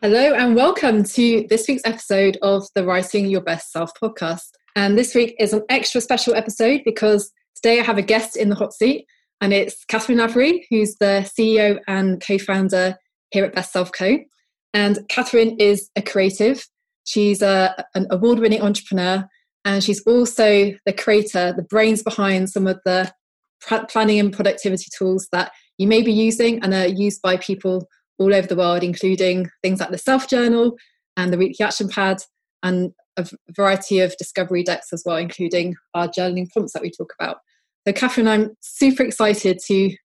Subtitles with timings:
[0.00, 4.50] Hello, and welcome to this week's episode of the Writing Your Best Self podcast.
[4.76, 8.48] And this week is an extra special episode because today I have a guest in
[8.48, 9.06] the hot seat,
[9.40, 12.94] and it's Cathryn Lavery, who's the CEO and co founder
[13.32, 14.18] here at Best Self Co.
[14.72, 16.64] And Cathryn is a creative,
[17.02, 19.28] she's a, an award winning entrepreneur,
[19.64, 23.12] and she's also the creator, the brains behind some of the
[23.88, 27.88] planning and productivity tools that you may be using and are used by people
[28.18, 30.76] all over the world, including things like the Self Journal
[31.16, 32.18] and the Weekly Action Pad,
[32.62, 37.12] and a variety of discovery decks as well, including our journaling prompts that we talk
[37.18, 37.38] about.
[37.86, 39.96] So, Cathryn, I'm super excited to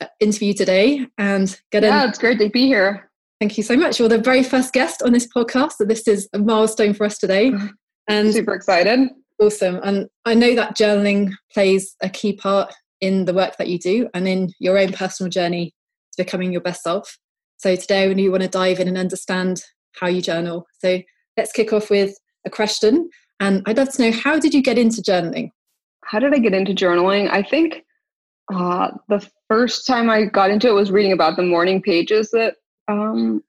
[0.00, 2.08] uh, interview today and get yeah, in.
[2.08, 3.10] it's great to be here.
[3.40, 3.98] Thank you so much.
[3.98, 7.18] You're the very first guest on this podcast, so this is a milestone for us
[7.18, 7.52] today.
[8.10, 9.10] And super excited.
[9.38, 9.80] Awesome.
[9.84, 14.08] And I know that journaling plays a key part in the work that you do
[14.14, 15.74] and in your own personal journey
[16.12, 17.18] to becoming your best self.
[17.58, 19.62] So today we want to dive in and understand
[20.00, 20.66] how you journal.
[20.78, 21.02] So
[21.36, 23.10] let's kick off with a question.
[23.40, 25.50] And I'd love to know how did you get into journaling?
[26.04, 27.30] How did I get into journaling?
[27.30, 27.84] I think
[28.52, 32.54] uh, the first time I got into it was reading about the morning pages that
[32.86, 33.42] um,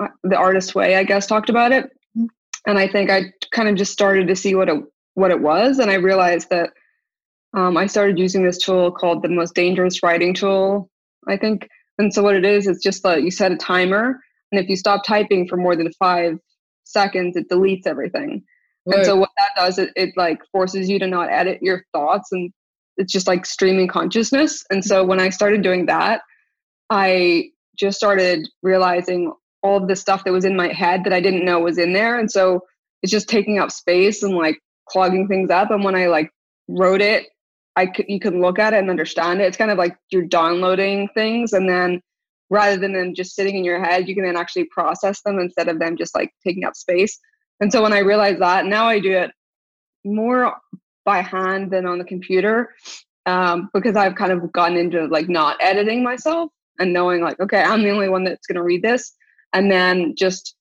[0.00, 1.84] uh, the artist way, I guess, talked about it.
[2.16, 2.26] Mm-hmm.
[2.66, 4.82] And I think I kind of just started to see what it
[5.14, 6.70] what it was, and I realized that
[7.52, 10.90] um, I started using this tool called the most dangerous writing tool.
[11.28, 11.68] I think
[12.02, 14.76] and so what it is, it's just that you set a timer, and if you
[14.76, 16.38] stop typing for more than five
[16.84, 18.42] seconds, it deletes everything.
[18.84, 18.96] Right.
[18.96, 22.32] And so what that does, it, it like forces you to not edit your thoughts,
[22.32, 22.52] and
[22.96, 24.64] it's just like streaming consciousness.
[24.70, 26.22] And so when I started doing that,
[26.90, 29.32] I just started realizing
[29.62, 31.92] all of the stuff that was in my head that I didn't know was in
[31.92, 32.18] there.
[32.18, 32.60] And so
[33.02, 34.58] it's just taking up space and like
[34.88, 35.70] clogging things up.
[35.70, 36.30] And when I like
[36.68, 37.28] wrote it
[37.76, 39.44] I you can look at it and understand it.
[39.44, 42.02] It's kind of like you're downloading things, and then
[42.50, 45.68] rather than them just sitting in your head, you can then actually process them instead
[45.68, 47.18] of them just like taking up space.
[47.60, 49.30] And so when I realized that, now I do it
[50.04, 50.54] more
[51.04, 52.74] by hand than on the computer
[53.26, 57.62] um, because I've kind of gotten into like not editing myself and knowing like, okay,
[57.62, 59.12] I'm the only one that's going to read this,
[59.52, 60.56] and then just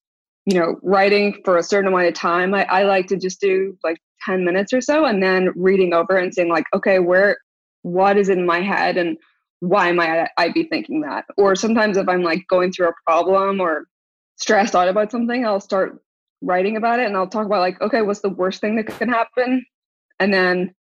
[0.45, 2.53] you know writing for a certain amount of time.
[2.53, 6.17] I, I like to just do like 10 minutes or so and then reading over
[6.17, 7.37] and saying like okay where
[7.83, 9.17] what is in my head and
[9.61, 11.25] why might I, be thinking that?
[11.37, 13.85] Or sometimes if i'm like going through a problem or
[14.35, 16.01] stressed out about something i'll start
[16.41, 19.09] writing about it and i'll talk about like okay what's the worst thing that can
[19.09, 19.63] happen?
[20.19, 20.73] And then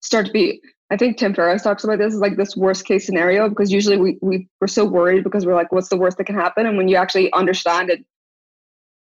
[0.00, 0.60] start to be
[0.90, 3.96] i think tim ferriss talks about this is like this worst case scenario because usually
[3.96, 6.66] we, we we're so worried because we're like what's the worst that can happen?
[6.66, 8.04] And when you actually understand it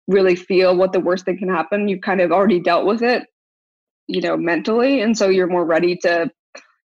[0.08, 3.28] really feel what the worst thing can happen you've kind of already dealt with it
[4.14, 6.30] you know mentally and so you're more ready to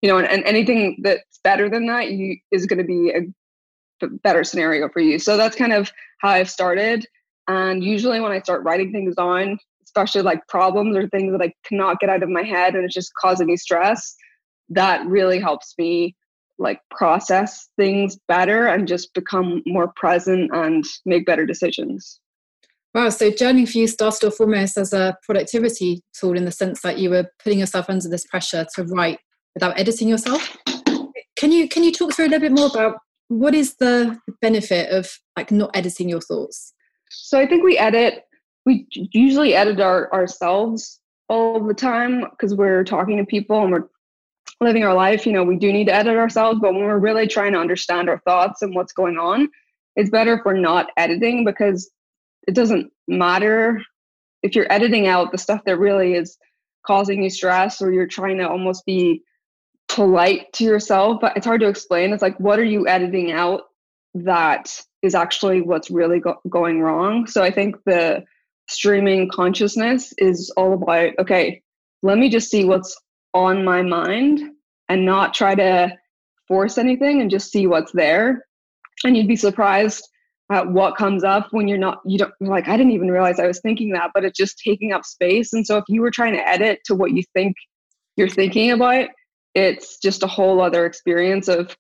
[0.02, 4.08] you know and, and anything that's better than that you is going to be a
[4.24, 5.18] better scenario for you.
[5.18, 7.06] So that's kind of how i've started
[7.48, 11.54] and usually when i start writing things on especially like problems or things that i
[11.66, 14.16] cannot get out of my head and it's just causing me stress
[14.70, 16.16] that really helps me
[16.58, 22.20] like process things better and just become more present and make better decisions
[22.96, 26.82] Wow, so journaling for you started off almost as a productivity tool in the sense
[26.84, 29.20] that you were putting yourself under this pressure to write
[29.54, 30.56] without editing yourself.
[31.36, 34.92] Can you can you talk through a little bit more about what is the benefit
[34.92, 36.74] of like not editing your thoughts?
[37.12, 38.24] So I think we edit
[38.66, 43.90] we usually edit our ourselves all the time because we're talking to people and we're
[44.62, 47.28] living our life, you know, we do need to edit ourselves, but when we're really
[47.28, 49.50] trying to understand our thoughts and what's going on,
[49.98, 51.92] it's better if we're not editing because
[52.48, 53.82] it doesn't matter.
[54.44, 56.38] If you're editing out the stuff that really is
[56.86, 59.24] causing you stress or you're trying to almost be
[59.88, 62.14] polite to yourself but it's hard to explain.
[62.14, 63.64] It's like what are you editing out
[64.14, 67.28] that is actually what's really go- going wrong?
[67.28, 68.24] So i think the
[68.68, 71.62] streaming consciousness is all about okay
[72.02, 72.96] let me just see what's
[73.34, 74.40] on my mind
[74.90, 75.96] and not try to
[76.48, 78.46] force anything and just see what's there.
[79.04, 80.08] And you'd be surprised
[80.52, 83.48] at what comes up when you're not you don't like i didn't even realize i
[83.48, 86.34] was thinking that but it's just taking up space and so if you were trying
[86.34, 87.56] to edit to what you think
[88.16, 89.10] you're thinking about
[89.56, 91.76] it's just a whole other experience of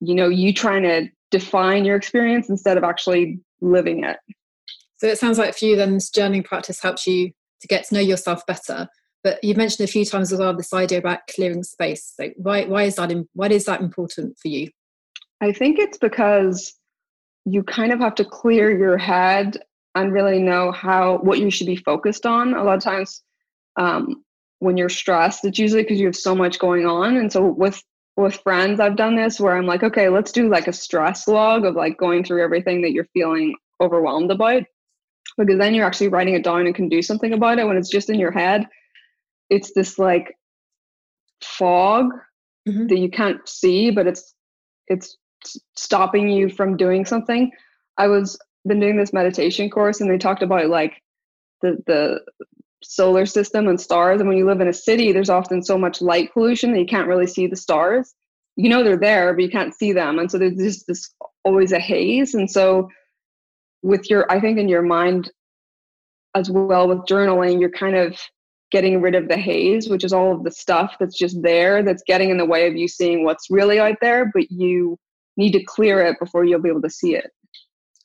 [0.00, 4.16] you know you trying to define your experience instead of actually living it.
[4.96, 7.30] So it sounds like for you, then this journaling practice helps you
[7.60, 8.88] to get to know yourself better.
[9.22, 12.14] But you've mentioned a few times as well this idea about clearing space.
[12.16, 14.70] So why why is that why is that important for you?
[15.40, 16.74] I think it's because
[17.50, 19.58] you kind of have to clear your head
[19.94, 22.54] and really know how what you should be focused on.
[22.54, 23.22] A lot of times,
[23.78, 24.22] um,
[24.58, 27.16] when you're stressed, it's usually because you have so much going on.
[27.16, 27.82] And so with
[28.16, 31.64] with friends, I've done this where I'm like, okay, let's do like a stress log
[31.64, 34.64] of like going through everything that you're feeling overwhelmed about.
[35.36, 37.66] Because then you're actually writing it down and can do something about it.
[37.66, 38.66] When it's just in your head,
[39.50, 40.36] it's this like
[41.42, 42.06] fog
[42.68, 42.88] mm-hmm.
[42.88, 44.34] that you can't see, but it's
[44.88, 45.16] it's
[45.76, 47.50] stopping you from doing something.
[47.96, 51.02] I was been doing this meditation course and they talked about like
[51.62, 52.20] the the
[52.82, 54.20] solar system and stars.
[54.20, 56.86] And when you live in a city, there's often so much light pollution that you
[56.86, 58.14] can't really see the stars.
[58.56, 60.18] You know they're there, but you can't see them.
[60.18, 61.14] And so there's just this
[61.44, 62.34] always a haze.
[62.34, 62.88] And so
[63.82, 65.30] with your, I think in your mind
[66.34, 68.18] as well with journaling, you're kind of
[68.70, 72.02] getting rid of the haze, which is all of the stuff that's just there that's
[72.06, 74.98] getting in the way of you seeing what's really out there, but you
[75.38, 77.30] need to clear it before you'll be able to see it.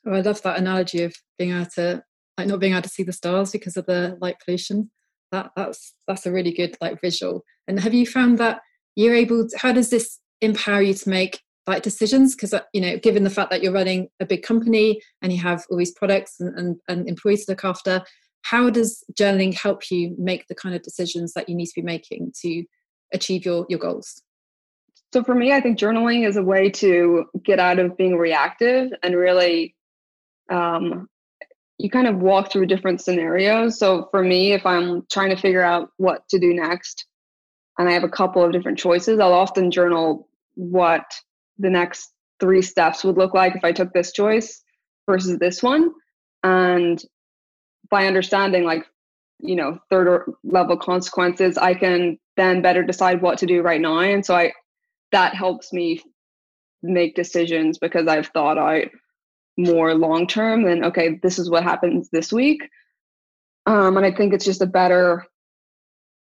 [0.06, 2.04] Oh, I love that analogy of being able to
[2.38, 4.92] like not being able to see the stars because of the light pollution.
[5.32, 7.44] That that's that's a really good like visual.
[7.68, 8.62] And have you found that
[8.96, 9.48] you're able?
[9.48, 12.36] To, how does this empower you to make like decisions?
[12.36, 15.40] Because uh, you know, given the fact that you're running a big company and you
[15.40, 18.04] have all these products and, and, and employees to look after,
[18.44, 21.82] how does journaling help you make the kind of decisions that you need to be
[21.82, 22.64] making to
[23.14, 24.22] achieve your your goals?
[25.14, 28.92] So for me, I think journaling is a way to get out of being reactive
[29.04, 29.76] and really
[30.50, 31.08] um,
[31.78, 33.78] you kind of walk through different scenarios.
[33.78, 37.06] So for me, if I'm trying to figure out what to do next,
[37.78, 41.06] and I have a couple of different choices, I'll often journal what
[41.60, 44.64] the next three steps would look like if I took this choice
[45.08, 45.92] versus this one.
[46.42, 47.00] And
[47.92, 48.84] by understanding like,
[49.38, 54.00] you know, third level consequences, I can then better decide what to do right now.
[54.00, 54.54] And so I
[55.14, 56.02] that helps me
[56.82, 58.88] make decisions because I've thought out
[59.58, 62.70] more long term than okay this is what happens this week.
[63.66, 65.26] Um, and i think it's just a better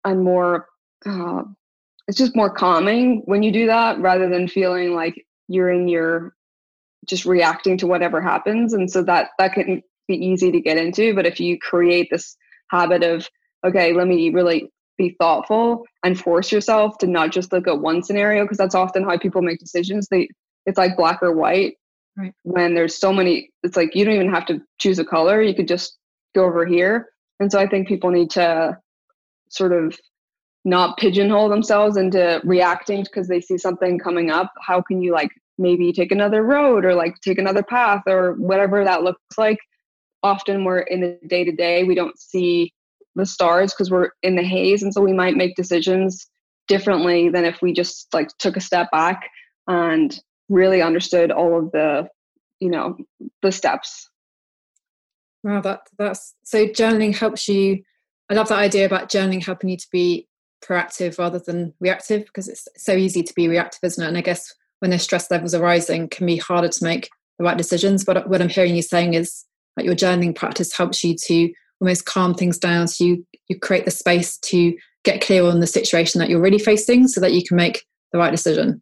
[0.04, 0.68] and more
[1.07, 1.42] uh,
[2.07, 6.36] it's just more calming when you do that rather than feeling like you're in your
[7.07, 8.74] just reacting to whatever happens.
[8.74, 12.38] And so that that can be easy to get into but if you create this
[12.69, 13.27] habit of
[13.66, 18.02] okay let me really be thoughtful and force yourself to not just look at one
[18.02, 20.28] scenario because that's often how people make decisions they
[20.66, 21.76] it's like black or white
[22.18, 22.34] Right.
[22.44, 25.42] When there's so many, it's like you don't even have to choose a color.
[25.42, 25.98] You could just
[26.34, 27.10] go over here.
[27.40, 28.78] And so I think people need to
[29.50, 29.98] sort of
[30.64, 34.52] not pigeonhole themselves into reacting because they see something coming up.
[34.62, 38.84] How can you like maybe take another road or like take another path or whatever
[38.86, 39.60] that looks like?
[40.24, 42.74] Often we're in the day to day, we don't see
[43.16, 44.84] the stars because we're in the haze.
[44.84, 46.28] And so we might make decisions
[46.68, 49.30] differently than if we just like took a step back
[49.68, 50.20] and
[50.50, 52.08] really understood all of the
[52.60, 52.98] you know
[53.42, 54.10] the steps
[55.44, 57.82] wow that that's so journaling helps you
[58.30, 60.28] i love that idea about journaling helping you to be
[60.64, 64.22] proactive rather than reactive because it's so easy to be reactive isn't it and i
[64.22, 68.04] guess when the stress levels are rising can be harder to make the right decisions
[68.04, 71.51] but what i'm hearing you saying is that your journaling practice helps you to
[71.82, 75.67] almost calm things down so you you create the space to get clear on the
[75.67, 78.82] situation that you're really facing so that you can make the right decision.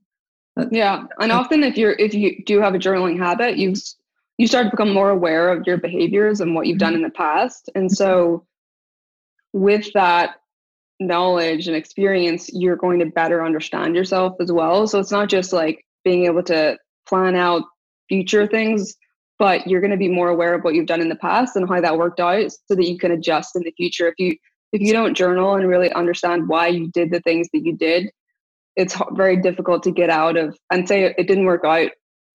[0.71, 3.73] Yeah and often if you're if you do have a journaling habit you
[4.38, 6.97] you start to become more aware of your behaviors and what you've done mm-hmm.
[6.97, 7.69] in the past.
[7.75, 8.45] And so
[9.53, 10.35] with that
[11.00, 14.88] knowledge and experience you're going to better understand yourself as well.
[14.88, 17.63] So it's not just like being able to plan out
[18.09, 18.95] future things
[19.39, 21.67] but you're going to be more aware of what you've done in the past and
[21.67, 24.07] how that worked out so that you can adjust in the future.
[24.07, 24.35] If you
[24.71, 28.09] if you don't journal and really understand why you did the things that you did
[28.75, 31.91] it's very difficult to get out of and say it didn't work out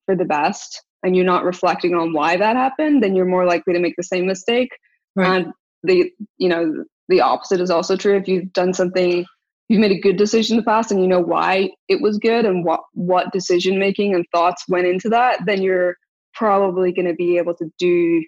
[0.07, 3.75] for the best and you're not reflecting on why that happened then you're more likely
[3.75, 4.71] to make the same mistake.
[5.17, 5.43] Right.
[5.43, 5.53] and
[5.83, 8.17] the you know the opposite is also true.
[8.17, 9.25] If you've done something
[9.69, 12.45] you've made a good decision in the past and you know why it was good
[12.45, 15.97] and what what decision making and thoughts went into that then you're
[16.39, 18.25] probably going to be able to do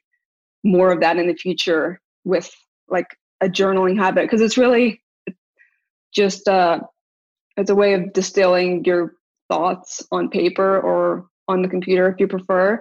[0.65, 2.51] more of that in the future with
[2.89, 3.07] like
[3.41, 5.03] a journaling habit because it's really
[6.13, 6.81] just uh
[7.57, 9.15] it's a way of distilling your
[9.49, 12.81] thoughts on paper or on the computer if you prefer.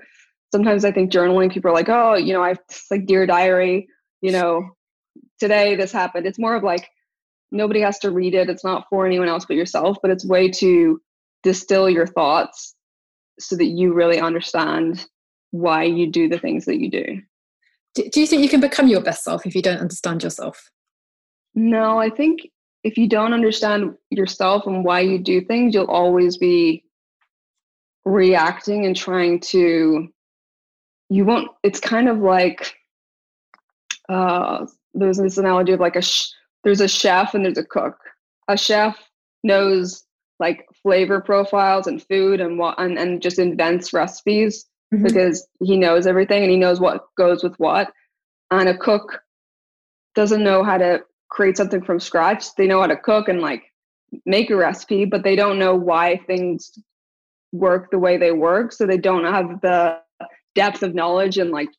[0.52, 2.56] Sometimes I think journaling, people are like, oh, you know, I
[2.90, 3.88] like dear diary,
[4.22, 4.70] you know,
[5.40, 6.26] today this happened.
[6.26, 6.88] It's more of like
[7.52, 8.50] nobody has to read it.
[8.50, 11.02] It's not for anyone else but yourself, but it's way to
[11.44, 12.76] distill your thoughts
[13.40, 15.06] so that you really understand
[15.52, 17.22] why you do the things that you do.
[17.96, 18.10] do.
[18.10, 20.70] Do you think you can become your best self if you don't understand yourself?
[21.56, 22.42] No, I think
[22.84, 26.84] if you don't understand yourself and why you do things, you'll always be
[28.06, 30.08] reacting and trying to
[31.10, 32.76] you won't it's kind of like
[34.08, 36.30] uh there's this analogy of like a sh-
[36.64, 37.98] there's a chef and there's a cook
[38.48, 38.98] a chef
[39.44, 40.06] knows
[40.40, 45.04] like flavor profiles and food and what and, and just invents recipes mm-hmm.
[45.04, 47.92] because he knows everything and he knows what goes with what.
[48.52, 49.22] And a cook
[50.16, 52.56] doesn't know how to create something from scratch.
[52.56, 53.64] They know how to cook and like
[54.26, 56.72] make a recipe but they don't know why things
[57.52, 58.72] work the way they work.
[58.72, 60.00] So they don't have the
[60.56, 61.70] depth of knowledge and like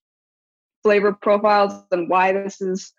[0.83, 2.93] flavor profiles and why this is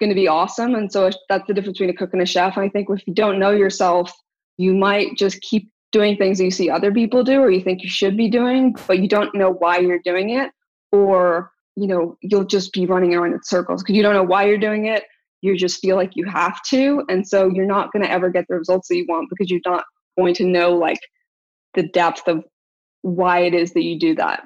[0.00, 0.76] going to be awesome.
[0.76, 2.56] And so that's the difference between a cook and a chef.
[2.56, 4.12] I think if you don't know yourself
[4.58, 7.82] you might just keep doing things that you see other people do or you think
[7.82, 10.50] you should be doing but you don't know why you're doing it
[10.92, 14.44] or you know you'll just be running around in circles because you don't know why
[14.44, 15.04] you're doing it.
[15.40, 18.46] You just feel like you have to and so you're not going to ever get
[18.48, 19.84] the results that you want because you're not
[20.18, 20.98] going to know like
[21.74, 22.44] the depth of
[23.02, 24.42] why it is that you do that.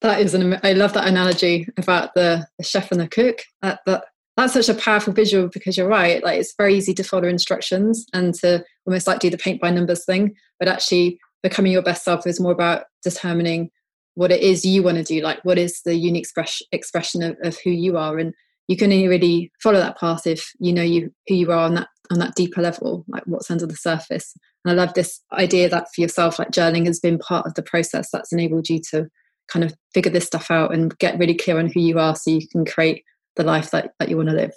[0.00, 3.80] That is an i love that analogy about the, chef and the cook uh, that,
[3.86, 4.04] that
[4.36, 8.06] that's such a powerful visual because you're right like it's very easy to follow instructions
[8.12, 12.04] and to almost like do the paint by numbers thing but actually becoming your best
[12.04, 13.70] self is more about determining
[14.14, 17.36] what it is you want to do like what is the unique express, expression of,
[17.42, 18.34] of who you are and
[18.68, 21.74] you can only really follow that path if you know you who you are on
[21.74, 24.34] that on that deeper level like what's under the surface.
[24.64, 27.62] And i love this idea that for yourself like journaling has been part of the
[27.62, 29.08] process that's enabled you to
[29.48, 32.30] kind of figure this stuff out and get really clear on who you are so
[32.30, 33.04] you can create
[33.36, 34.52] the life that, that you want to live.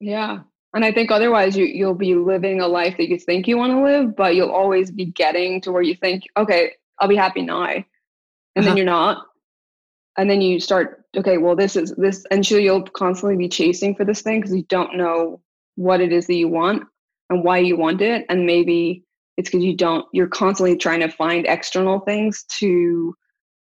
[0.00, 0.40] Yeah
[0.74, 3.72] and i think otherwise you you'll be living a life that you think you want
[3.72, 7.42] to live but you'll always be getting to where you think okay i'll be happy
[7.42, 7.64] now
[8.56, 8.70] and uh-huh.
[8.70, 9.26] then you're not.
[10.16, 13.96] And then you start okay well this is this and so you'll constantly be chasing
[13.96, 15.40] for this thing because you don't know
[15.74, 16.84] what it is that you want
[17.30, 19.04] and why you want it and maybe
[19.36, 23.12] it's because you don't you're constantly trying to find external things to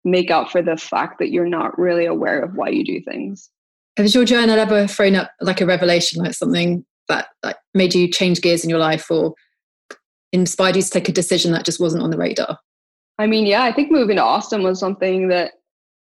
[0.06, 3.50] make up for the fact that you're not really aware of why you do things
[3.98, 8.10] has your journal ever thrown up like a revelation like something that like made you
[8.10, 9.34] change gears in your life or
[10.32, 12.58] inspired you to take a decision that just wasn't on the radar?
[13.18, 15.54] I mean yeah i think moving to austin was something that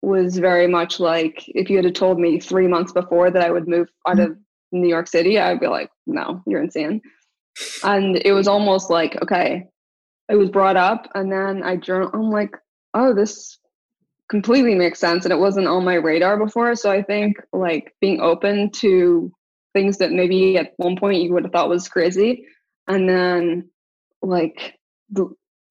[0.02, 3.68] was very much like if you had told me three months before that i would
[3.68, 4.36] move out of
[4.72, 7.02] new york city i'd be like no you're insane.
[7.84, 9.68] And it was almost like okay
[10.30, 12.58] it was brought up and then i journal i'm like
[12.96, 13.60] oh this
[14.34, 18.20] completely makes sense and it wasn't on my radar before so i think like being
[18.20, 19.32] open to
[19.74, 22.44] things that maybe at one point you would have thought was crazy
[22.88, 23.70] and then
[24.24, 24.74] like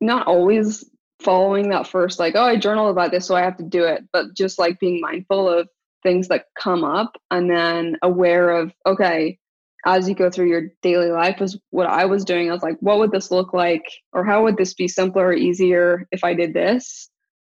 [0.00, 0.88] not always
[1.20, 4.04] following that first like oh i journal about this so i have to do it
[4.12, 5.68] but just like being mindful of
[6.04, 9.36] things that come up and then aware of okay
[9.84, 12.76] as you go through your daily life is what i was doing i was like
[12.78, 16.32] what would this look like or how would this be simpler or easier if i
[16.32, 17.08] did this?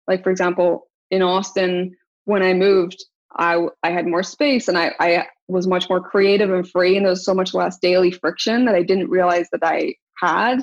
[0.08, 3.04] Like for example in austin when i moved
[3.38, 7.06] i i had more space and i i was much more creative and free and
[7.06, 10.62] there was so much less daily friction that i didn't realize that i had.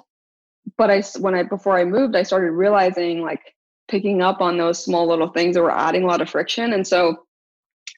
[0.76, 3.40] But I when I before I moved, I started realizing like
[3.88, 6.86] picking up on those small little things that were adding a lot of friction, and
[6.86, 7.16] so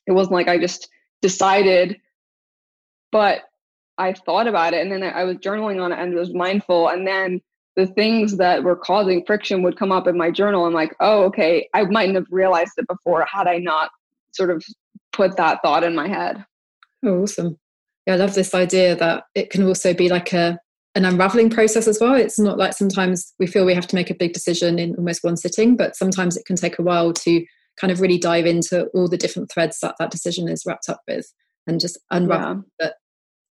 [0.06, 0.88] it wasn't like I just
[1.22, 1.96] decided,
[3.10, 3.42] but
[3.96, 7.06] I thought about it, and then I was journaling on it and was mindful, and
[7.06, 7.40] then
[7.78, 10.66] the things that were causing friction would come up in my journal.
[10.66, 13.90] I'm like, oh, okay, I mightn't have realized it before had I not
[14.32, 14.64] sort of
[15.12, 16.44] put that thought in my head.
[17.04, 17.56] Oh, awesome.
[18.04, 20.58] Yeah, I love this idea that it can also be like a
[20.96, 22.14] an unraveling process as well.
[22.14, 25.22] It's not like sometimes we feel we have to make a big decision in almost
[25.22, 27.44] one sitting, but sometimes it can take a while to
[27.80, 31.02] kind of really dive into all the different threads that that decision is wrapped up
[31.06, 31.32] with
[31.68, 32.88] and just unravel yeah.
[32.88, 32.94] it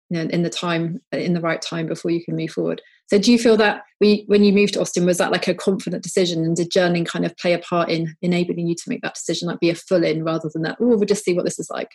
[0.09, 3.19] you know, in the time in the right time before you can move forward so
[3.19, 6.03] do you feel that we when you moved to austin was that like a confident
[6.03, 6.43] decision?
[6.43, 9.47] And did journaling kind of play a part in enabling you to make that decision
[9.47, 11.69] like be a full in rather than that oh we'll just see what this is
[11.69, 11.91] like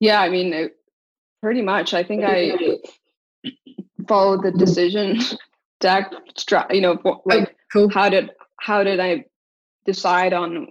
[0.00, 0.70] yeah i mean
[1.42, 1.94] pretty much.
[1.94, 2.52] I think i
[4.08, 5.18] follow the decision.
[5.80, 6.12] Deck
[6.70, 7.88] you know like oh, cool.
[7.88, 9.24] how did how did i
[9.86, 10.68] decide on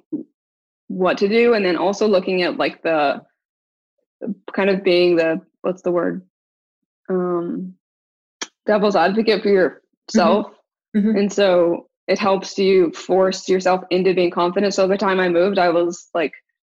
[0.88, 1.56] what to do?
[1.56, 3.24] And then also looking at like the
[4.54, 6.28] kind of being the what's the word?
[7.10, 7.74] Um
[8.70, 11.00] devil's advocate for yourself mm-hmm.
[11.00, 11.18] Mm-hmm.
[11.18, 15.60] and so it helps you force yourself into being confident so the time i moved
[15.60, 16.34] i was like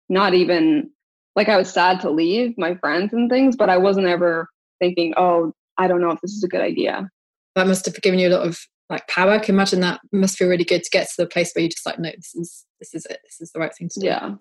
[0.08, 0.90] not even
[1.36, 4.48] like i was sad to leave my friends and things but i wasn't ever
[4.80, 7.08] thinking oh I don't know if this is a good idea.
[7.54, 8.58] That must have given you a lot of
[8.90, 9.32] like power.
[9.32, 11.70] I can imagine that must feel really good to get to the place where you're
[11.70, 13.20] just like, no, this is this is it.
[13.24, 14.06] This is the right thing to do.
[14.06, 14.34] Yeah.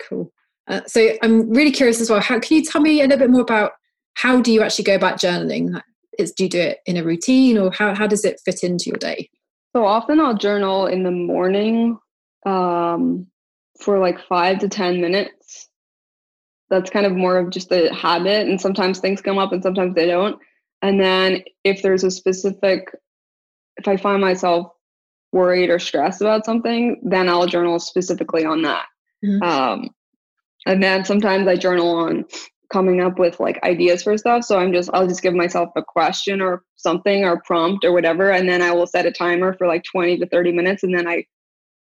[0.00, 0.32] Cool.
[0.66, 2.20] Uh, so I'm really curious as well.
[2.20, 3.72] How can you tell me a little bit more about
[4.14, 5.80] how do you actually go about journaling?
[6.18, 8.86] Is do you do it in a routine, or how how does it fit into
[8.86, 9.28] your day?
[9.74, 11.98] So often I'll journal in the morning
[12.46, 13.26] um,
[13.80, 15.68] for like five to ten minutes.
[16.70, 19.94] That's kind of more of just a habit, and sometimes things come up, and sometimes
[19.94, 20.38] they don't.
[20.82, 22.90] And then if there's a specific,
[23.76, 24.68] if I find myself
[25.32, 28.86] worried or stressed about something, then I'll journal specifically on that.
[29.24, 29.42] Mm-hmm.
[29.42, 29.90] Um,
[30.66, 32.24] and then sometimes I journal on
[32.74, 34.42] coming up with like ideas for stuff.
[34.42, 38.32] So I'm just I'll just give myself a question or something or prompt or whatever,
[38.32, 41.06] and then I will set a timer for like 20 to 30 minutes, and then
[41.06, 41.24] I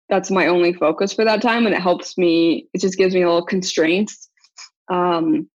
[0.08, 2.70] that's my only focus for that time, and it helps me.
[2.74, 4.30] It just gives me a little constraints.
[4.90, 5.50] Um,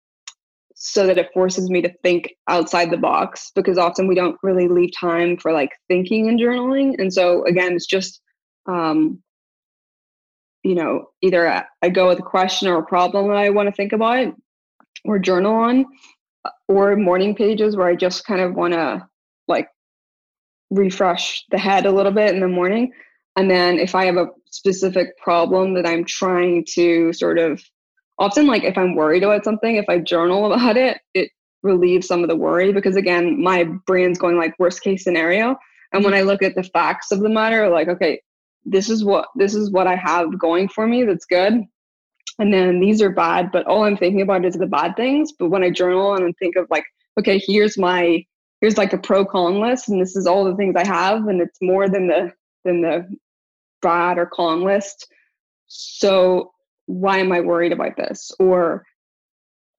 [0.82, 4.70] so that it forces me to think outside the box because often we don't really
[4.70, 8.22] leave time for like thinking and journaling and so again it's just
[8.66, 9.22] um,
[10.64, 13.76] you know, either I go with a question or a problem that I want to
[13.76, 14.34] think about
[15.06, 15.86] or journal on,
[16.46, 19.08] uh, or morning pages where I just kind of want to
[19.48, 19.70] like
[20.70, 22.92] refresh the head a little bit in the morning.
[23.36, 27.62] And then if I have a specific problem that I'm trying to sort of
[28.18, 31.32] often like if I'm worried about something, if I journal about it, it
[31.64, 35.58] relieves some of the worry because again, my brain's going like worst case scenario.
[35.92, 36.14] And when.
[36.14, 38.22] I look at the facts of the matter, like, okay,
[38.64, 41.64] this is what this is what I have going for me that's good.
[42.40, 45.34] And then these are bad, but all I'm thinking about is the bad things.
[45.34, 46.86] But when I journal and think of like,
[47.20, 48.26] okay, here's my
[48.62, 51.42] here's like a pro con list, and this is all the things I have, and
[51.42, 52.32] it's more than the
[52.64, 53.08] than the
[53.82, 55.08] bad or con list.
[55.68, 56.54] So
[56.86, 58.32] why am I worried about this?
[58.40, 58.86] Or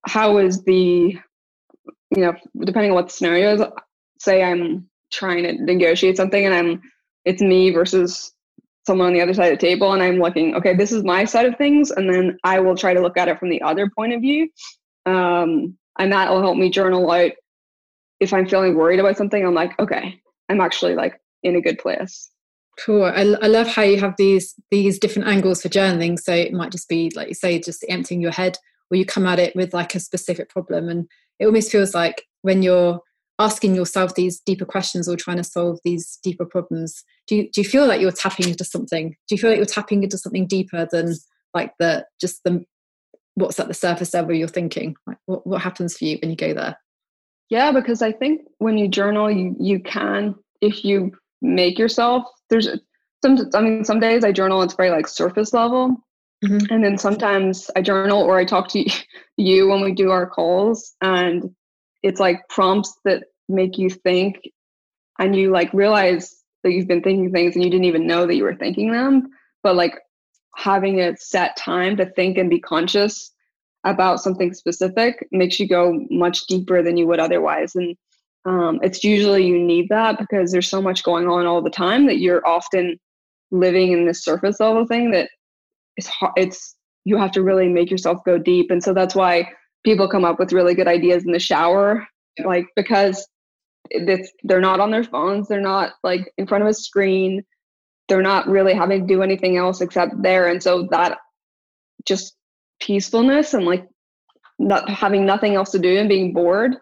[0.06, 1.18] how is the
[2.16, 3.62] you know, depending on what the scenario is,
[4.18, 6.82] say I'm trying to negotiate something and I'm
[7.24, 8.32] it's me versus
[8.86, 11.24] someone on the other side of the table and I'm looking, okay, this is my
[11.24, 11.90] side of things.
[11.90, 14.48] And then I will try to look at it from the other point of view.
[15.06, 17.32] Um, and that will help me journal out
[18.20, 19.44] if I'm feeling worried about something.
[19.44, 22.30] I'm like, okay, I'm actually like in a good place.
[22.78, 23.04] Cool.
[23.04, 26.18] I, I love how you have these these different angles for journaling.
[26.18, 28.56] So it might just be like you say, just emptying your head,
[28.90, 31.06] or you come at it with like a specific problem, and
[31.38, 33.00] it almost feels like when you're
[33.40, 37.02] asking yourself these deeper questions or trying to solve these deeper problems.
[37.26, 39.16] Do you, do you feel like you're tapping into something?
[39.28, 41.14] Do you feel like you're tapping into something deeper than
[41.54, 42.64] like the just the
[43.34, 44.94] what's at the surface level you're thinking?
[45.06, 46.76] Like what, what happens for you when you go there?
[47.50, 52.68] Yeah because i think when you journal you you can if you make yourself there's
[53.22, 55.96] some i mean some days i journal it's very like surface level.
[56.42, 56.72] Mm-hmm.
[56.72, 58.82] and then sometimes i journal or i talk to
[59.36, 61.50] you when we do our calls and
[62.02, 64.40] it's like prompts that make you think
[65.18, 68.36] and you like realize that you've been thinking things and you didn't even know that
[68.36, 69.28] you were thinking them
[69.62, 69.98] but like
[70.56, 73.32] having a set time to think and be conscious
[73.84, 77.96] about something specific makes you go much deeper than you would otherwise and
[78.46, 82.06] um, it's usually you need that because there's so much going on all the time
[82.06, 82.98] that you're often
[83.50, 85.28] living in this surface level thing that
[85.96, 89.46] it's hard, it's you have to really make yourself go deep and so that's why
[89.84, 92.06] people come up with really good ideas in the shower
[92.44, 93.26] like because
[93.88, 97.42] it's, they're not on their phones they're not like in front of a screen
[98.08, 101.18] they're not really having to do anything else except there and so that
[102.04, 102.34] just
[102.80, 103.86] peacefulness and like
[104.58, 106.76] not having nothing else to do and being bored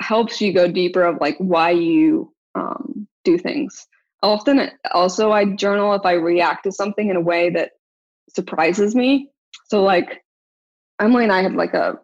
[0.00, 3.86] helps you go deeper of like why you um, do things.
[4.22, 7.72] Often also i journal if i react to something in a way that
[8.30, 9.28] surprises me.
[9.68, 10.22] So like
[11.00, 11.98] Emily and I had like a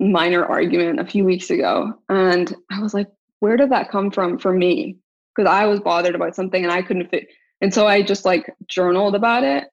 [0.00, 1.92] minor argument a few weeks ago.
[2.08, 3.06] And I was like,
[3.40, 4.96] where did that come from for me?
[5.34, 7.28] Because I was bothered about something and I couldn't fit.
[7.60, 9.64] And so I just like journaled about it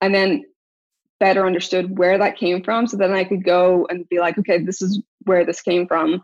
[0.00, 0.44] and then
[1.18, 2.86] better understood where that came from.
[2.86, 6.20] So then I could go and be like, okay, this is where this came from.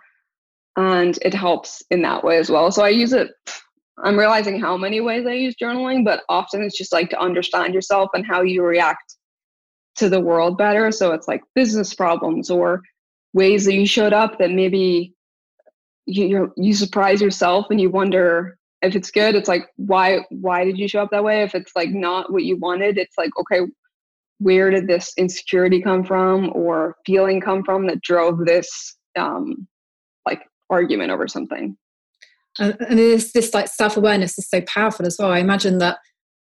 [0.77, 2.71] And it helps in that way as well.
[2.71, 3.31] So I use it.
[4.03, 7.73] I'm realizing how many ways I use journaling, but often it's just like to understand
[7.73, 9.17] yourself and how you react
[9.97, 10.91] to the world better.
[10.91, 12.83] So it's like business problems or
[13.33, 15.15] ways that you showed up that maybe
[16.07, 19.35] you you surprise yourself and you wonder if it's good.
[19.35, 21.43] It's like why why did you show up that way?
[21.43, 23.61] If it's like not what you wanted, it's like okay,
[24.39, 29.69] where did this insecurity come from or feeling come from that drove this um,
[30.27, 31.77] like argument over something?
[32.59, 35.31] And, and this this like self awareness is so powerful as well.
[35.31, 35.99] I imagine that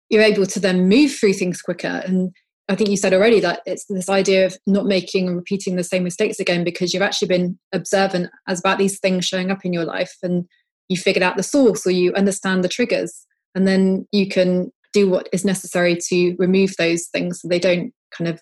[0.09, 2.31] you're able to then move through things quicker and
[2.67, 5.83] I think you said already that it's this idea of not making and repeating the
[5.83, 9.73] same mistakes again because you've actually been observant as about these things showing up in
[9.73, 10.45] your life and
[10.89, 15.09] you figured out the source or you understand the triggers and then you can do
[15.09, 18.41] what is necessary to remove those things so they don't kind of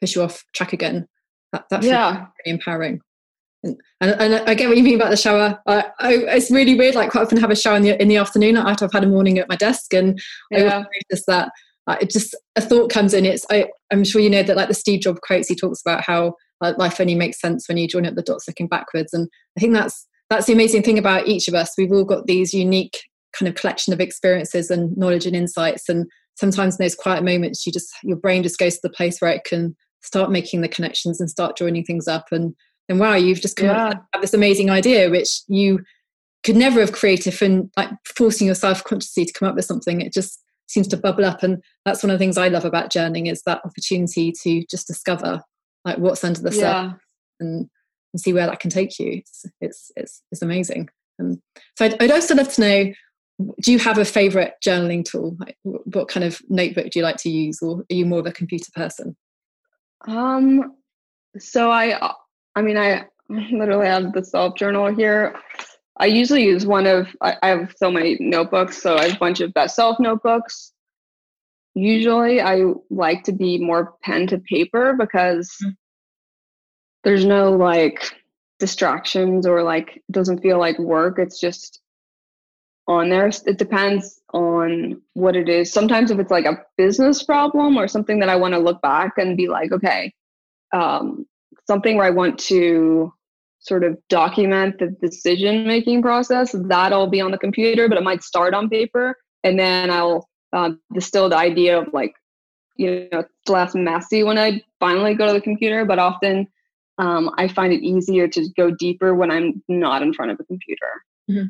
[0.00, 1.06] push you off track again
[1.52, 2.10] that, that's yeah.
[2.10, 3.00] really empowering
[3.64, 5.60] and, and, and, I get what you mean about the shower.
[5.68, 6.96] I, I, it's really weird.
[6.96, 9.08] Like quite often have a shower in the in the afternoon after I've had a
[9.08, 10.78] morning at my desk, and yeah.
[10.78, 11.52] I notice that
[11.86, 13.26] uh, it just a thought comes in.
[13.26, 15.48] It's I, I'm sure you know that like the Steve Jobs quotes.
[15.48, 18.46] He talks about how like, life only makes sense when you join up the dots
[18.46, 21.74] looking backwards, and I think that's that's the amazing thing about each of us.
[21.76, 23.02] We've all got these unique
[23.36, 27.66] kind of collection of experiences and knowledge and insights, and sometimes in those quiet moments,
[27.66, 30.68] you just your brain just goes to the place where it can start making the
[30.68, 32.54] connections and start joining things up and
[32.88, 33.88] then wow you've just come yeah.
[33.88, 35.80] up with this amazing idea which you
[36.44, 40.12] could never have created from like forcing yourself consciously to come up with something it
[40.12, 40.41] just
[40.72, 41.42] seems to bubble up.
[41.42, 44.86] And that's one of the things i love about journaling is that opportunity to just
[44.86, 45.42] discover
[45.84, 46.60] like what's under the yeah.
[46.90, 47.00] surface
[47.40, 47.70] and,
[48.12, 49.12] and see where that can take you.
[49.18, 50.88] It's it's it's, it's amazing.
[51.20, 51.42] Um,
[51.76, 52.92] so I'd, I'd also love to know
[53.60, 55.36] do you have a favorite journaling tool?
[55.40, 58.26] Like, what kind of notebook do you like to use or are you more of
[58.26, 59.16] a computer person?
[60.06, 60.74] Um
[61.38, 62.12] so i
[62.56, 65.34] i mean i literally have the self journal here
[65.98, 69.18] I usually use one of, I, I have so many notebooks, so I have a
[69.18, 70.72] bunch of best self notebooks.
[71.74, 75.70] Usually I like to be more pen to paper because mm-hmm.
[77.04, 78.02] there's no like
[78.58, 81.18] distractions or like it doesn't feel like work.
[81.18, 81.80] It's just
[82.88, 83.30] on there.
[83.46, 85.72] It depends on what it is.
[85.72, 89.14] Sometimes if it's like a business problem or something that I want to look back
[89.18, 90.12] and be like, okay,
[90.72, 91.26] um,
[91.66, 93.12] something where I want to
[93.62, 96.54] sort of document the decision making process.
[96.66, 99.16] That'll be on the computer, but it might start on paper.
[99.44, 102.14] And then I'll uh, distill the idea of like,
[102.76, 106.48] you know, it's less messy when I finally go to the computer, but often
[106.98, 110.44] um, I find it easier to go deeper when I'm not in front of a
[110.44, 111.02] computer.
[111.30, 111.46] Mm-hmm.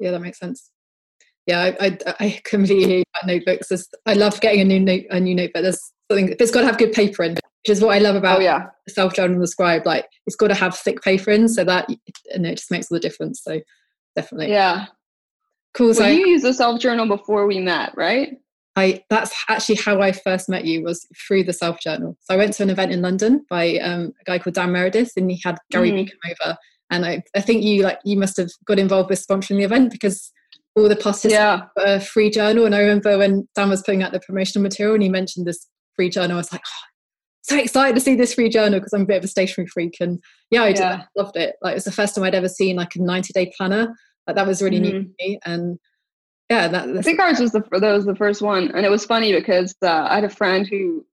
[0.00, 0.70] Yeah, that makes sense.
[1.46, 3.72] Yeah, I, I, I completely about notebooks.
[4.06, 5.54] I love getting a new note, a new notebook.
[5.54, 6.36] But there's something.
[6.38, 8.66] It's got to have good paper in which is what I love about oh, yeah.
[8.88, 9.86] self journal the scribe.
[9.86, 11.88] Like it's got to have thick paper in so that
[12.32, 13.42] and it just makes all the difference.
[13.42, 13.60] So
[14.16, 14.50] definitely.
[14.50, 14.86] Yeah.
[15.74, 15.88] Cool.
[15.88, 18.36] Well, so you used the self journal before we met, right?
[18.74, 22.16] I that's actually how I first met you was through the self journal.
[22.22, 25.12] So I went to an event in London by um, a guy called Dan Meredith,
[25.16, 26.10] and he had Gary mm.
[26.30, 26.56] Over.
[26.90, 29.92] And I, I think you like you must have got involved with sponsoring the event
[29.92, 30.32] because
[30.74, 31.62] all the participants yeah.
[31.76, 32.64] a free journal.
[32.64, 35.66] And I remember when Dan was putting out the promotional material and he mentioned this
[35.94, 36.91] free journal, I was like, oh,
[37.42, 39.96] so excited to see this free journal because I'm a bit of a stationery freak.
[40.00, 41.02] And yeah, I yeah.
[41.16, 41.56] loved it.
[41.60, 43.94] Like it was the first time I'd ever seen like a 90 day planner.
[44.26, 44.98] Like that was really mm-hmm.
[44.98, 45.40] new to me.
[45.44, 45.78] And
[46.48, 49.06] yeah, that, I think ours was the that was the first one, and it was
[49.06, 51.06] funny because uh, I had a friend who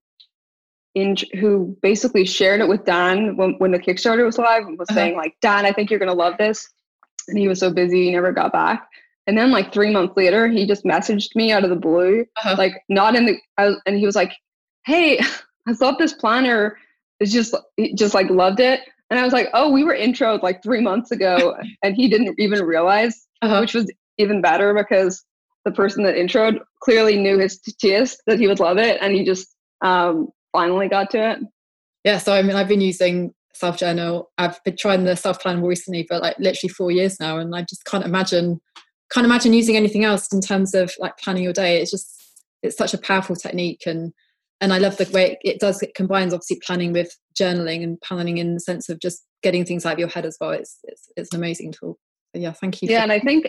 [0.96, 4.90] in who basically shared it with Dan when when the Kickstarter was live and was
[4.90, 5.00] uh-huh.
[5.00, 6.68] saying like, Dan, I think you're gonna love this.
[7.30, 8.88] And he was so busy, he never got back.
[9.28, 12.56] And then like three months later, he just messaged me out of the blue, uh-huh.
[12.58, 14.34] like not in the, was, and he was like,
[14.86, 15.22] "Hey,
[15.70, 16.78] I thought this planner
[17.20, 17.56] is just
[17.96, 18.82] just like loved it.
[19.10, 22.36] And I was like, oh, we were introed like three months ago, and he didn't
[22.40, 23.60] even realize, uh-huh.
[23.62, 25.24] which was even better because
[25.66, 29.24] the person that introed clearly knew his taste that he would love it, and he
[29.24, 31.40] just um, finally got to it.
[32.04, 34.32] Yeah, so I mean, I've been using self journal.
[34.38, 37.62] I've been trying the self plan recently for like literally four years now, and I
[37.62, 38.60] just can't imagine
[39.12, 41.82] can't imagine using anything else in terms of like planning your day.
[41.82, 42.16] It's just
[42.62, 44.14] it's such a powerful technique and
[44.62, 45.82] and I love the way it does.
[45.82, 49.86] It combines obviously planning with journaling and planning in the sense of just getting things
[49.86, 50.52] out of your head as well.
[50.52, 51.98] It's it's, it's an amazing tool.
[52.36, 52.90] So yeah, thank you.
[52.90, 53.48] Yeah, and I think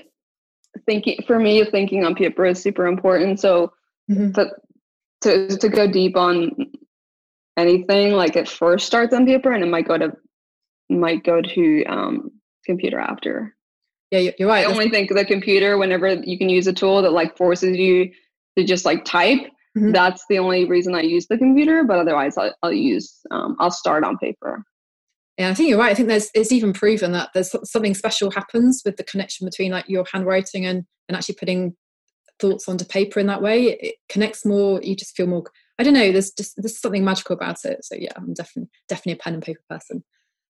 [0.87, 3.41] thinking for me, thinking on paper is super important.
[3.41, 3.73] So
[4.11, 4.33] mm-hmm.
[4.33, 4.51] to,
[5.23, 6.51] to to go deep on
[7.57, 10.13] anything, like it first starts on paper, and it might go to
[10.89, 12.31] might go to um,
[12.65, 13.55] computer after.
[14.11, 14.67] Yeah, you're right.
[14.67, 18.11] I only think the computer, whenever you can use a tool that like forces you
[18.59, 19.39] to just like type,
[19.77, 19.93] Mm-hmm.
[19.93, 23.71] That's the only reason I use the computer, but otherwise I'll, I'll use, um, I'll
[23.71, 24.65] start on paper.
[25.39, 25.91] Yeah, I think you're right.
[25.91, 29.73] I think there's it's even proven that there's something special happens with the connection between
[29.73, 31.75] like your handwriting and and actually putting
[32.39, 33.69] thoughts onto paper in that way.
[33.69, 34.83] It, it connects more.
[34.83, 35.45] You just feel more.
[35.79, 36.13] I don't know.
[36.13, 37.85] There's just there's something magical about it.
[37.85, 40.05] So yeah, I'm definitely definitely a pen and paper person.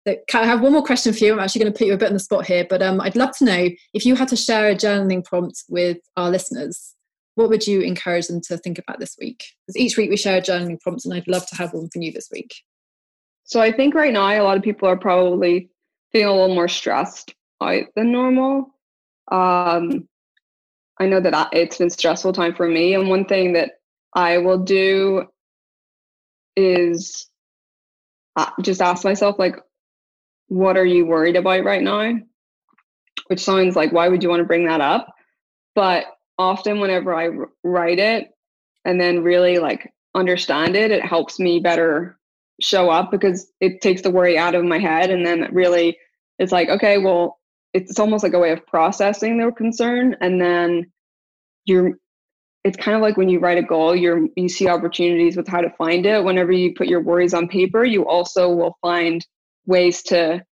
[0.07, 1.33] So I have one more question for you.
[1.33, 3.15] I'm actually going to put you a bit on the spot here, but um, I'd
[3.15, 6.95] love to know if you had to share a journaling prompt with our listeners
[7.35, 9.43] what would you encourage them to think about this week?
[9.65, 12.11] Because each week we share journaling prompt, and I'd love to have one for you
[12.11, 12.53] this week.
[13.43, 15.69] So I think right now a lot of people are probably
[16.11, 18.75] feeling a little more stressed out than normal.
[19.31, 20.07] Um,
[20.99, 23.71] I know that it's been stressful time for me, and one thing that
[24.13, 25.25] I will do
[26.55, 27.27] is
[28.35, 29.55] uh, just ask myself like,
[30.47, 32.19] what are you worried about right now?
[33.31, 35.13] which sounds like why would you want to bring that up?
[35.73, 36.05] But
[36.41, 37.29] often whenever I
[37.63, 38.31] write it
[38.83, 42.17] and then really like understand it, it helps me better
[42.61, 45.97] show up because it takes the worry out of my head and then really
[46.37, 47.39] it's like okay well
[47.73, 50.91] it's almost like a way of processing their concern and then
[51.65, 51.93] you're
[52.63, 55.61] it's kind of like when you write a goal you're you see opportunities with how
[55.61, 56.23] to find it.
[56.23, 59.25] Whenever you put your worries on paper you also will find
[59.65, 60.43] ways to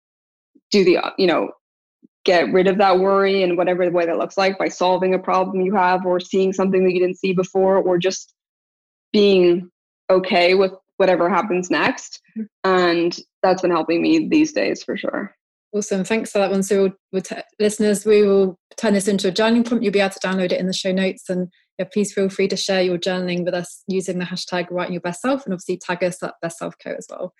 [0.71, 1.51] do the you know
[2.25, 5.19] get rid of that worry in whatever the way that looks like by solving a
[5.19, 8.35] problem you have or seeing something that you didn't see before or just
[9.13, 9.71] being
[10.11, 12.45] okay with whatever happens next mm-hmm.
[12.65, 15.35] and that's been helping me these days for sure
[15.75, 16.03] Awesome.
[16.03, 16.63] Thanks for that one.
[16.63, 19.85] So, we'll t- listeners, we will turn this into a journaling prompt.
[19.85, 21.29] You'll be able to download it in the show notes.
[21.29, 24.95] And yeah, please feel free to share your journaling with us using the hashtag writing
[24.95, 27.35] your best self and obviously tag us at best self co as well.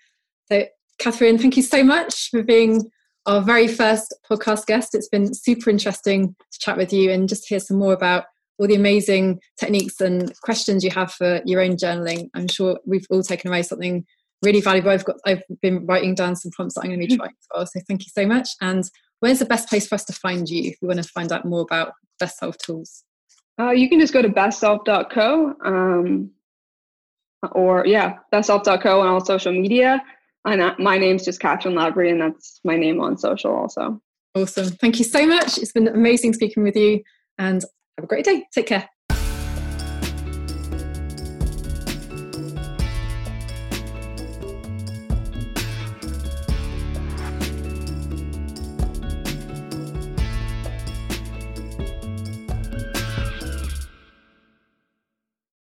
[0.51, 0.65] So,
[1.01, 2.91] Cathryn, thank you so much for being
[3.29, 4.95] our very first podcast guest.
[4.95, 8.25] It's been super interesting to chat with you and just hear some more about
[8.57, 12.29] all the amazing techniques and questions you have for your own journaling.
[12.33, 14.03] I'm sure we've all taken away something
[14.41, 14.89] really valuable.
[14.89, 17.47] I've got I've been writing down some prompts that I'm going to be trying as
[17.53, 17.65] well.
[17.67, 18.49] So thank you so much.
[18.61, 18.83] And
[19.19, 21.45] where's the best place for us to find you if we want to find out
[21.45, 23.03] more about Best Self tools?
[23.59, 26.31] Uh, you can just go to bestself.co um,
[27.51, 30.01] or yeah, bestself.co on all social media.
[30.45, 34.01] And uh, my name's just Cathryn Lavery, and that's my name on social also.
[34.35, 34.69] Awesome.
[34.69, 35.57] Thank you so much.
[35.57, 37.03] It's been amazing speaking with you,
[37.37, 37.63] and
[37.97, 38.45] have a great day.
[38.53, 38.89] Take care.